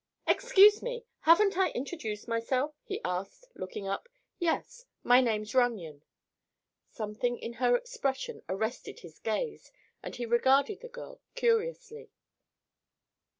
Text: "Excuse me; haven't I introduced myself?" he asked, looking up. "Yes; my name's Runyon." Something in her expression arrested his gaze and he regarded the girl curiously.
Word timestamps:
"Excuse 0.25 0.81
me; 0.81 1.05
haven't 1.19 1.55
I 1.55 1.69
introduced 1.69 2.27
myself?" 2.27 2.73
he 2.83 2.99
asked, 3.05 3.47
looking 3.53 3.87
up. 3.87 4.09
"Yes; 4.39 4.85
my 5.03 5.21
name's 5.21 5.53
Runyon." 5.53 6.01
Something 6.89 7.37
in 7.37 7.53
her 7.53 7.75
expression 7.77 8.41
arrested 8.49 9.01
his 9.01 9.19
gaze 9.19 9.71
and 10.01 10.15
he 10.15 10.25
regarded 10.25 10.79
the 10.81 10.87
girl 10.89 11.21
curiously. 11.35 12.09